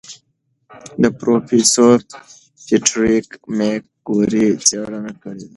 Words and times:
پروفیسور 1.19 1.97
پیټریک 2.65 3.27
مکګوري 3.57 4.47
څېړنه 4.67 5.11
کړې 5.21 5.39
ده. 5.47 5.47